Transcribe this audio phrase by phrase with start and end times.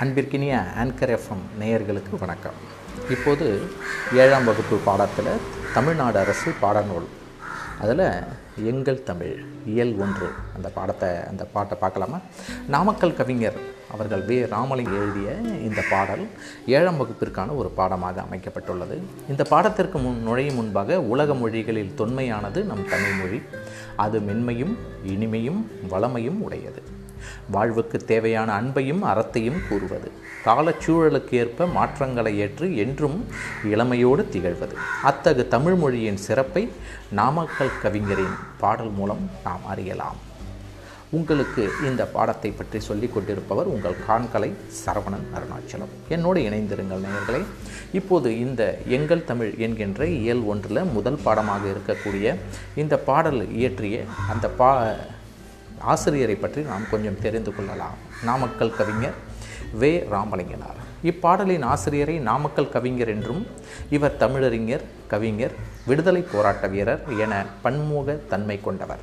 [0.00, 2.52] அன்பிற்கினிய anchor FM நேயர்களுக்கு வணக்கம்.
[3.10, 3.60] இப்போது
[4.12, 5.40] ஏழாம் வகுப்பு பாடத்தில்
[5.74, 7.06] தமிழ்நாடு அரசு பாடநூல்.
[7.80, 8.22] அதில்
[8.56, 10.28] எங்கள் தமிழ் இயல் ஒன்று.
[10.54, 12.20] அந்த பாடத்தை அந்த பாட்டை பார்க்கலாமா?
[12.68, 13.56] நாமக்கல் கவிஞர்
[13.92, 14.42] அவர்கள் வே.
[14.42, 16.28] ராமலிங் எழுதிய இந்த பாடல்
[16.66, 19.02] ஏழாம் வகுப்பிற்கான ஒரு பாடமாக அமைக்கப்பட்டுள்ளது.
[19.28, 23.42] இந்த பாடத்திற்கு முன் நுழையும் முன்பாக உலக மொழிகளில் தொன்மையானது நம் தமிழ் மொழி.
[23.96, 26.97] அது மென்மையும் இனிமையும் வளமையும் உடையது.
[27.50, 30.10] வாழ்வுக்கு தேவையான அன்பையும் அறத்தையும் கூறுவது.
[30.44, 33.26] காலச்சூழலுக்கு ஏற்ப மாற்றங்களை ஏற்று என்றும்
[33.64, 34.76] இளமையோடு திகழ்வது.
[35.02, 36.68] அத்தகு தமிழ் மொழியின் சிறப்பை
[37.10, 40.18] நாமக்கல் கவிஞரின் பாடல் மூலம் நாம் அறியலாம்.
[41.10, 45.92] உங்களுக்கு இந்த பாடத்தை பற்றி சொல்லிக் கொண்டிருப்பவர் உங்கள் காண்கலை சரவணன் அருணாச்சலம்.
[46.08, 47.42] என்னோடு இணைந்திருங்கள் நேயர்களே.
[47.92, 52.34] இப்போது இந்த எங்கள் தமிழ் என்கின்ற இயல் ஒன்றில் முதல் பாடமாக இருக்கக்கூடிய
[52.76, 54.70] இந்த பாடல் இயற்றிய அந்த பா
[55.80, 57.96] ஆசிரியரை பற்றி நாம் கொஞ்சம் தெரிந்து கொள்ளலாம்.
[58.24, 59.14] நாமக்கல் கவிஞர்
[59.72, 60.06] வே.
[60.10, 60.78] ராமலிங்கனார்.
[61.04, 63.46] இப்பாடலின் ஆசிரியரை நாமக்கல் கவிஞர் என்றும்
[63.90, 65.52] இவர் தமிழறிஞர் கவிஞர்
[65.86, 68.98] விடுதலை போராட்ட வீரர் என பன்முக தன்மை கொண்டவர்.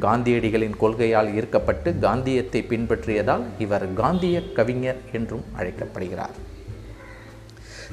[0.00, 6.56] காந்தியடிகளின் கொள்கையால் ஈர்க்கப்பட்டு காந்தியத்தை பின்பற்றியதால் இவர் காந்திய கவிஞர் என்றும் அழைக்கப்படுகிறார்.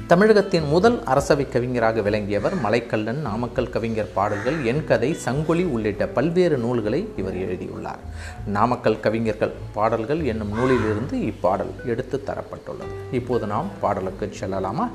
[0.04, 7.08] தமிழகத்தின் முதல் அரசவை கவிஞராக விளங்கியவர் மலைக்கல்லன் நாமக்கல் கவிஞர் பாடல்கள் என் கதை சங்கொலி உள்ளிட்ட பல்வேறு நூல்களை
[7.16, 7.98] இவர் எழுதியுள்ளார்.
[8.46, 13.14] நாமக்கல் கவிஞர்கள் பாடல்கள் என்னும் நூலிலிருந்து இப்பாடல் எடுத்து தரப்பட்டுள்ளது.
[13.14, 14.88] இப்போது நாம் பாடலுக்கு செல்லலாமா?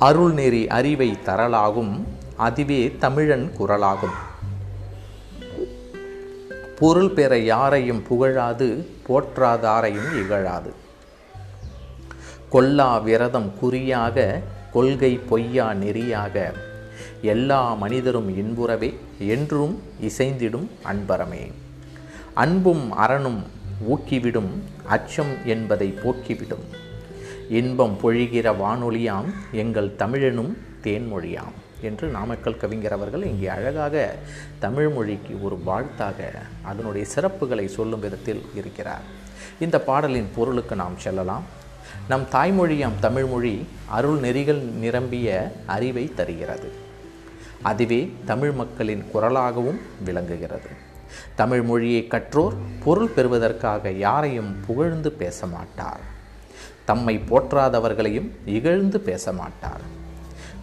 [0.00, 2.02] அருள்நெறி அறிவை தரலாகும்
[2.36, 4.16] அதுவே தமிழன் குரலாகும்.
[6.78, 10.72] பொருள் பெற யாரையும் புகழாது போற்றாதாரையும் இகழாது.
[12.52, 14.16] கொல்லா விரதம் குறியாக
[14.72, 16.36] கொள்கை பொய்யா நெறியாக
[17.22, 19.74] எல்லா மனிதரும் இன்புறவே என்றும்
[20.08, 21.44] இசைந்திடும் அன்பரமே.
[22.34, 23.40] அன்பும் அறனும்
[23.92, 24.50] ஊக்கிவிடும்
[24.86, 26.66] அச்சம் என்பதை போக்கிவிடும்.
[27.48, 30.52] இன்பம் பொழிகிற வானொலியாம் எங்கள் தமிழனும்
[30.84, 33.96] தேன்மொழியாம் என்று நாமக்கல் கவிஞர் அவர்கள் இங்கே அழகாக
[34.58, 36.20] தமிழ் மொழிக்கு ஒரு வாழ்த்தாக
[36.62, 39.08] அதனுடைய சிறப்புகளை சொல்லும் விதத்தில் இருக்கிறார்.
[39.60, 41.60] இந்த பாடலின் பொருளுக்கு நாம் செல்லலாம்.
[42.08, 46.72] நம் தாய்மொழியாம் தமிழ்மொழி அருள் நெறிகள் நிரம்பிய அறிவை தருகிறது.
[47.62, 50.70] அதுவே தமிழ் மக்களின் குரலாகவும் விளங்குகிறது.
[51.34, 52.54] தமிழ் மொழியை கற்றோர்
[52.84, 56.00] பொருள் பெறுவதற்காக யாரையும் புகழ்ந்து பேச மாட்டார்
[56.84, 59.84] தம்மை போற்றாதவர்களையும் இகழ்ந்து பேச மாட்டார்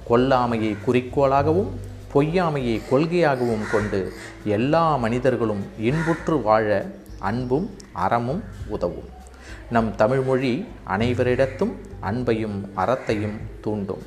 [0.10, 1.70] கொல்லாமையை குறிக்கோளாகவும்
[2.14, 4.14] பொய்யாமையை கொள்கையாகவும் கொண்டு
[4.44, 6.86] எல்லா மனிதர்களும் இன்புற்று வாழ
[7.20, 9.18] அன்பும் அறமும் உதவும்.
[9.70, 14.04] நம் தமிழ்மொழி அனைவரிடத்தும் அன்பையும் அறத்தையும் தூண்டும்.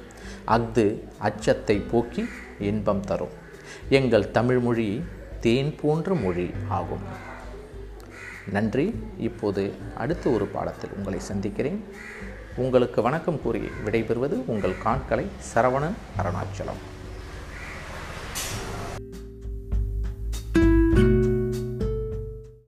[0.47, 3.41] அஃது அச்சத்தை போக்கி இன்பம் தரும்.
[3.89, 5.05] எங்கள் தமிழ்மொழி
[5.41, 7.31] தேன் போன்ற மொழி ஆகும்.
[8.51, 8.95] நன்றி.
[9.19, 11.85] இப்போது அடுத்த ஒரு பாடத்தில் உங்களை சந்திக்கிறேன்.
[12.57, 16.92] உங்களுக்கு வணக்கம் கூறி விடைபெறுவது உங்கள் காண்களை சரவணன் அருணாச்சலம்.